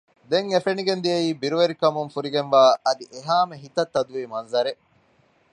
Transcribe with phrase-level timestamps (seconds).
[0.29, 4.81] ދެން އެ ފެނިގެން ދިޔައީ ބިރުވެރިކަމުން ފުރިގެންވާ އަދި އެހައިމެ ހިތަށް ތަދުވި މަންޒަރެއް